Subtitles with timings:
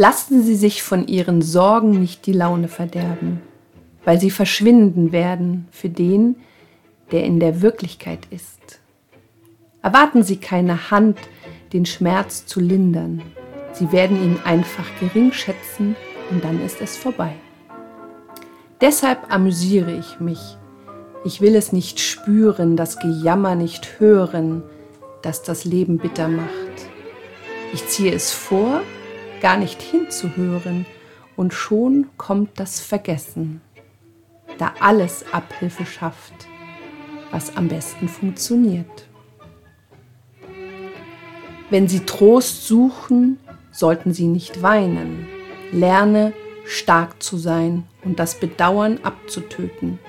[0.00, 3.42] Lassen Sie sich von Ihren Sorgen nicht die Laune verderben,
[4.04, 6.36] weil sie verschwinden werden für den,
[7.10, 8.78] der in der Wirklichkeit ist.
[9.82, 11.18] Erwarten Sie keine Hand,
[11.72, 13.22] den Schmerz zu lindern.
[13.72, 15.96] Sie werden ihn einfach gering schätzen
[16.30, 17.34] und dann ist es vorbei.
[18.80, 20.56] Deshalb amüsiere ich mich.
[21.24, 24.62] Ich will es nicht spüren, das Gejammer nicht hören,
[25.22, 26.46] das das Leben bitter macht.
[27.72, 28.82] Ich ziehe es vor,
[29.40, 30.86] gar nicht hinzuhören,
[31.38, 33.60] und schon kommt das Vergessen,
[34.58, 36.48] da alles Abhilfe schafft,
[37.30, 39.06] was am besten funktioniert.
[41.70, 43.38] Wenn Sie Trost suchen,
[43.70, 45.28] sollten Sie nicht weinen.
[45.70, 46.32] Lerne,
[46.64, 50.00] stark zu sein und das Bedauern abzutöten.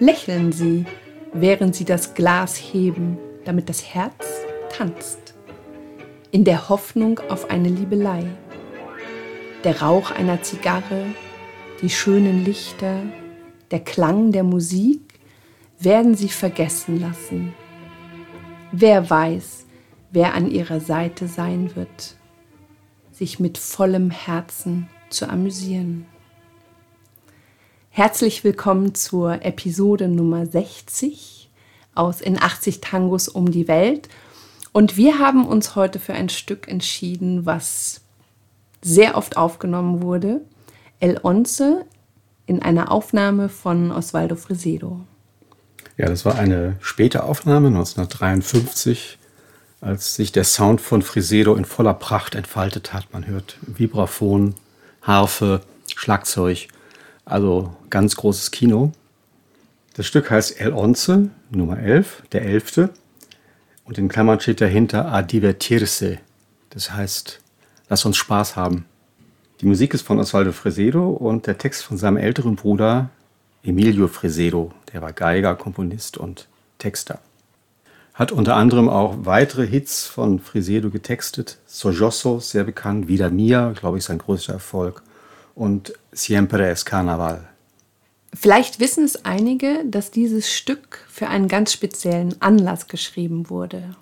[0.00, 0.84] Lächeln Sie,
[1.32, 4.26] während Sie das Glas heben, damit das Herz
[4.76, 5.19] tanzt.
[6.32, 8.24] In der Hoffnung auf eine Liebelei.
[9.64, 11.06] Der Rauch einer Zigarre,
[11.82, 13.02] die schönen Lichter,
[13.72, 15.18] der Klang der Musik
[15.80, 17.52] werden Sie vergessen lassen.
[18.70, 19.66] Wer weiß,
[20.12, 22.14] wer an ihrer Seite sein wird,
[23.10, 26.06] sich mit vollem Herzen zu amüsieren.
[27.88, 31.50] Herzlich willkommen zur Episode Nummer 60
[31.96, 34.08] aus In 80 Tangos um die Welt.
[34.72, 38.02] Und wir haben uns heute für ein Stück entschieden, was
[38.82, 40.40] sehr oft aufgenommen wurde.
[41.00, 41.62] El Once
[42.46, 45.00] in einer Aufnahme von Osvaldo Fresedo.
[45.96, 49.18] Ja, das war eine späte Aufnahme, 1953
[49.80, 53.12] als sich der Sound von Frisedo in voller Pracht entfaltet hat.
[53.12, 54.54] Man hört Vibraphon,
[55.02, 55.62] Harfe,
[55.96, 56.68] Schlagzeug,
[57.24, 58.92] also ganz großes Kino.
[59.94, 61.10] Das Stück heißt El Once,
[61.50, 62.90] Nummer 11, der Elfte.
[63.90, 66.18] Und in Klammern steht dahinter A divertirse,
[66.70, 67.40] das heißt,
[67.88, 68.84] lass uns Spaß haben.
[69.60, 73.10] Die Musik ist von Osvaldo Fresedo und der Text von seinem älteren Bruder
[73.64, 76.46] Emilio Fresedo, der war Geiger, Komponist und
[76.78, 77.18] Texter
[78.14, 81.58] hat unter anderem auch weitere Hits von Frisedo getextet.
[81.66, 85.02] Sojoso, sehr bekannt, Vida Mia, glaube ich, sein größter Erfolg.
[85.56, 87.49] Und Siempre es Carnaval.
[88.32, 93.96] Vielleicht wissen es einige, dass dieses Stück für einen ganz speziellen Anlass geschrieben wurde.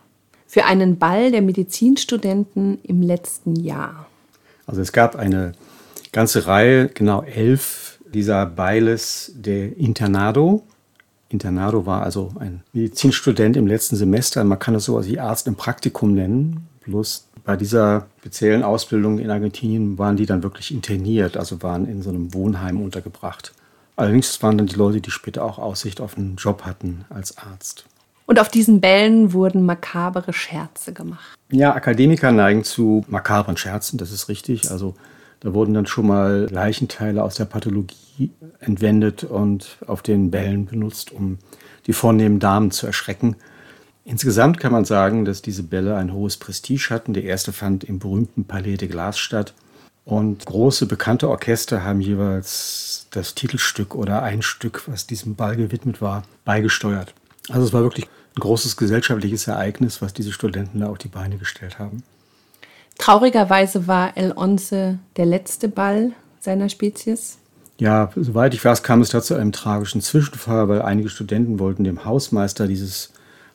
[0.47, 4.07] Für einen Ball der Medizinstudenten im letzten Jahr.
[4.67, 5.53] Also es gab eine
[6.13, 10.63] ganze Reihe, genau elf dieser Bailes de Internado,
[11.29, 14.43] Internado war also ein Medizinstudent im letzten Semester.
[14.45, 16.67] Man kann das so wie Arzt im Praktikum nennen.
[16.85, 22.03] Bloß bei dieser speziellen Ausbildung in Argentinien waren die dann wirklich interniert, also waren in
[22.03, 23.53] so einem Wohnheim untergebracht.
[23.99, 27.85] Allerdings waren dann die Leute, die später auch Aussicht auf einen Job hatten als Arzt.
[28.27, 31.37] Und auf diesen Bällen wurden makabere Scherze gemacht.
[31.51, 34.71] Ja, Akademiker neigen zu makabren Scherzen, das ist richtig.
[34.71, 34.95] Also
[35.41, 41.11] da wurden dann schon mal Leichenteile aus der Pathologie entwendet und auf den Bällen benutzt,
[41.11, 41.39] um
[41.89, 43.35] die vornehmen Damen zu erschrecken.
[44.05, 47.15] Insgesamt kann man sagen, dass diese Bälle ein hohes Prestige hatten.
[47.15, 49.55] Der erste fand im berühmten Palais de Glace statt.
[50.09, 56.01] Und große bekannte Orchester haben jeweils das Titelstück oder ein Stück, was diesem Ball gewidmet
[56.01, 57.13] war, beigesteuert.
[57.51, 61.37] Also es war wirklich ein großes gesellschaftliches Ereignis, was diese Studenten da auf die Beine
[61.37, 62.05] gestellt haben.
[62.97, 67.37] Traurigerweise war El Once der letzte Ball seiner Spezies.
[67.77, 71.85] Ja, soweit ich weiß, kam es da zu einem tragischen Zwischenfall, weil einige Studenten wollten
[71.85, 73.13] dem Hausmeister dieses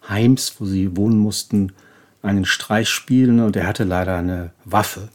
[0.07, 1.71] Heims, wo sie wohnen mussten,
[2.21, 5.09] einen Streich spielen und er hatte leider eine Waffe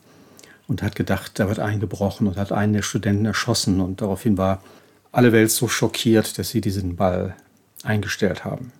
[0.68, 4.62] und hat gedacht, da wird eingebrochen und hat einen der Studenten erschossen und daraufhin war
[5.10, 7.34] alle Welt so schockiert, dass sie diesen Ball
[7.82, 8.72] eingestellt haben.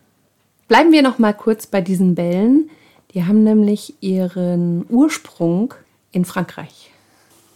[0.69, 2.71] Bleiben wir noch mal kurz bei diesen Bällen.
[3.15, 5.73] Die haben nämlich ihren Ursprung
[6.13, 6.91] in Frankreich.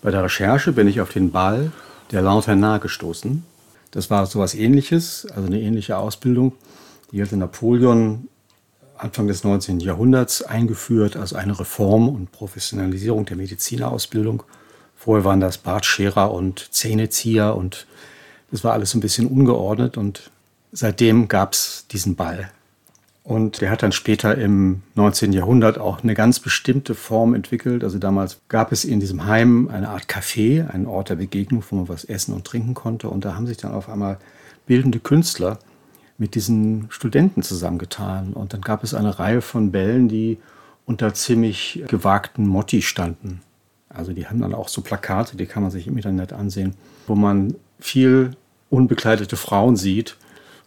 [0.00, 1.70] Bei der Recherche bin ich auf den Ball
[2.11, 3.44] der Lanternat gestoßen.
[3.90, 6.52] Das war sowas ähnliches, also eine ähnliche Ausbildung.
[7.12, 8.28] Die hatte Napoleon
[8.96, 9.80] Anfang des 19.
[9.80, 14.42] Jahrhunderts eingeführt, also eine Reform und Professionalisierung der Medizinerausbildung.
[14.96, 17.86] Vorher waren das Bartscherer und Zähnezieher und
[18.50, 20.30] das war alles ein bisschen ungeordnet und
[20.72, 22.50] seitdem gab es diesen Ball
[23.24, 25.32] und der hat dann später im 19.
[25.32, 27.84] Jahrhundert auch eine ganz bestimmte Form entwickelt.
[27.84, 31.76] Also damals gab es in diesem Heim eine Art Café, einen Ort der Begegnung, wo
[31.76, 33.08] man was essen und trinken konnte.
[33.08, 34.18] Und da haben sich dann auf einmal
[34.66, 35.58] bildende Künstler
[36.19, 38.32] mit diesen Studenten zusammengetan.
[38.32, 40.38] Und dann gab es eine Reihe von Bällen, die
[40.87, 43.41] unter ziemlich gewagten Motti standen.
[43.88, 46.75] Also die haben dann auch so Plakate, die kann man sich im Internet ansehen,
[47.06, 48.32] wo man viel
[48.70, 50.17] unbekleidete Frauen sieht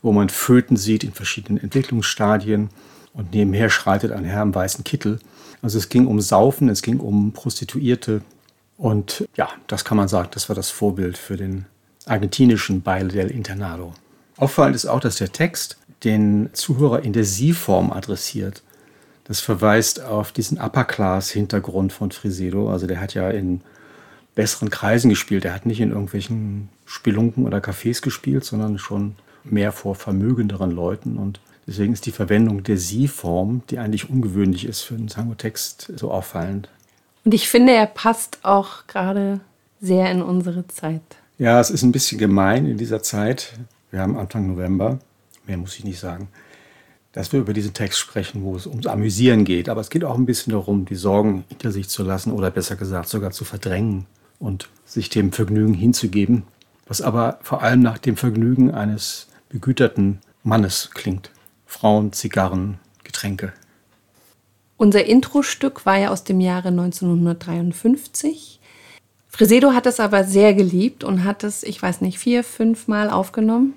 [0.05, 2.69] wo man Föten sieht in verschiedenen Entwicklungsstadien
[3.13, 5.19] und nebenher schreitet ein Herr im weißen Kittel.
[5.63, 8.21] Also es ging um Saufen, es ging um Prostituierte
[8.77, 11.65] Und ja, das kann man sagen, das war das Vorbild für den
[12.05, 13.93] argentinischen Baile del Internado.
[14.37, 18.63] Auffallend ist auch, dass der Text den Zuhörer in der Sie-Form adressiert.
[19.23, 22.69] Das verweist auf diesen Upper-Class-Hintergrund von Frisedo.
[22.69, 23.61] Also der hat ja in
[24.35, 25.45] besseren Kreisen gespielt.
[25.45, 31.17] Er hat nicht in irgendwelchen Spelunken oder Cafés gespielt, sondern schon mehr vor vermögenderen Leuten.
[31.17, 36.11] Und deswegen ist die Verwendung der Sie-Form, die eigentlich ungewöhnlich ist für einen Tango-Text, so
[36.11, 36.69] auffallend.
[37.23, 39.39] Und ich finde, er passt auch gerade
[39.81, 41.01] sehr in unsere Zeit.
[41.37, 43.53] Ja, es ist ein bisschen gemein in dieser Zeit.
[43.95, 44.99] Wir haben Anfang November,
[45.47, 46.27] mehr muss ich nicht sagen,
[47.13, 49.69] dass wir über diesen Text sprechen, wo es ums Amüsieren geht.
[49.69, 52.75] Aber es geht auch ein bisschen darum, die Sorgen hinter sich zu lassen oder besser
[52.75, 54.05] gesagt sogar zu verdrängen
[54.37, 56.43] und sich dem Vergnügen hinzugeben,
[56.85, 61.31] was aber vor allem nach dem Vergnügen eines begüterten Mannes klingt.
[61.65, 63.53] Frauen, Zigarren, Getränke.
[64.75, 68.59] Unser Intro-Stück war ja aus dem Jahre 1953.
[69.29, 73.09] Fresedo hat es aber sehr geliebt und hat es, ich weiß nicht, vier, fünf Mal
[73.09, 73.73] aufgenommen.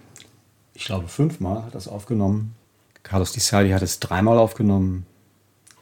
[0.79, 2.55] Ich glaube, fünfmal hat es aufgenommen.
[3.03, 5.07] Carlos Di Sali hat es dreimal aufgenommen.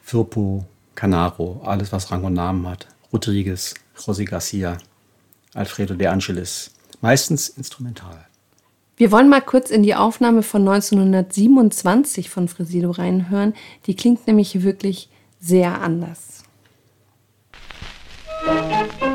[0.02, 0.64] Firpo,
[0.94, 2.88] Canaro, alles, was Rang und Namen hat.
[3.12, 4.78] Rodriguez, José Garcia,
[5.52, 6.70] Alfredo de Angelis.
[7.02, 8.26] Meistens instrumental.
[8.96, 13.52] Wir wollen mal kurz in die Aufnahme von 1927 von Fresedo reinhören.
[13.86, 16.42] Die klingt nämlich wirklich sehr anders.
[18.46, 19.05] Musik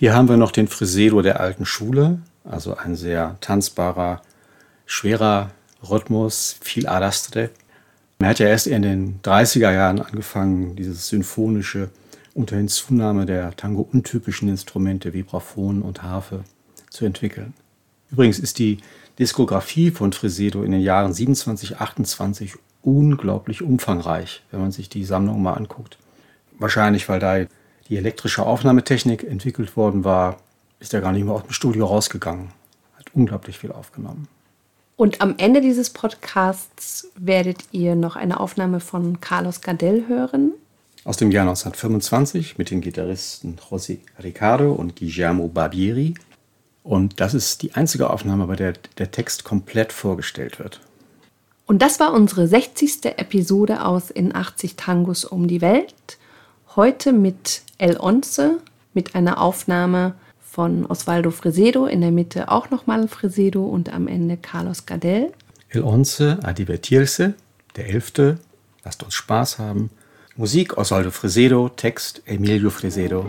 [0.00, 4.22] Hier haben wir noch den Frisedo der alten Schule, also ein sehr tanzbarer,
[4.86, 5.50] schwerer
[5.82, 7.50] Rhythmus, viel Arastre.
[8.18, 11.90] Er hat ja erst in den 30er Jahren angefangen, dieses symphonische
[12.32, 16.44] unter Hinzunahme der Tango-untypischen Instrumente Vibraphon und Harfe
[16.88, 17.52] zu entwickeln.
[18.10, 18.78] Übrigens ist die
[19.18, 25.42] Diskografie von Frisedo in den Jahren 27, 28 unglaublich umfangreich, wenn man sich die Sammlung
[25.42, 25.98] mal anguckt.
[26.58, 27.44] Wahrscheinlich, weil da
[27.90, 30.38] die elektrische Aufnahmetechnik entwickelt worden war,
[30.78, 32.52] ist er gar nicht mehr aus dem Studio rausgegangen.
[32.96, 34.28] Hat unglaublich viel aufgenommen.
[34.96, 40.52] Und am Ende dieses Podcasts werdet ihr noch eine Aufnahme von Carlos Gardel hören.
[41.04, 46.14] Aus dem Jahr 1925 mit den Gitarristen José Ricardo und Guillermo Barbieri.
[46.82, 50.80] Und das ist die einzige Aufnahme, bei der der Text komplett vorgestellt wird.
[51.66, 53.06] Und das war unsere 60.
[53.16, 56.18] Episode aus In 80 Tangos um die Welt.
[56.76, 58.40] Heute mit El Once,
[58.94, 64.36] mit einer Aufnahme von Osvaldo Fresedo, in der Mitte auch nochmal Fresedo und am Ende
[64.36, 65.32] Carlos Gardel.
[65.70, 67.34] El Once a divertirse,
[67.74, 68.38] der Elfte,
[68.84, 69.90] lasst uns Spaß haben.
[70.36, 73.28] Musik Osvaldo Fresedo, Text Emilio Fresedo.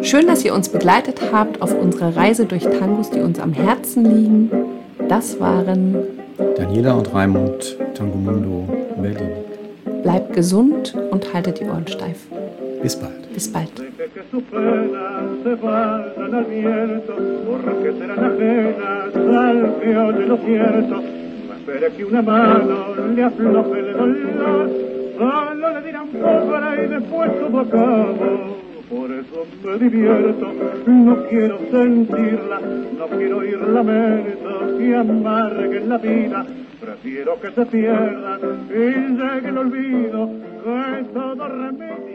[0.00, 4.06] Schön, dass ihr uns begleitet habt auf unserer Reise durch Tangos, die uns am Herzen
[4.06, 4.50] liegen.
[5.10, 5.94] Das waren
[6.56, 8.66] Daniela und Raimund, Tango Mundo,
[8.98, 9.44] Berlin.
[10.02, 12.16] Bleibt gesund und haltet die Ohren steif.
[12.86, 13.22] Bis bald.
[13.34, 13.74] Bis bald.
[21.56, 24.70] espere que una mano le afloje el dolor,
[25.18, 28.56] solo le dirán pobre y después todo acabo.
[28.88, 30.52] Por eso me divierto,
[30.86, 36.46] no quiero sentirla, no quiero oír lamentos que amarguen la vida,
[36.80, 38.40] prefiero que se pierdan
[38.70, 38.82] y
[39.18, 40.30] llegue el olvido
[40.62, 42.05] que todo remedio.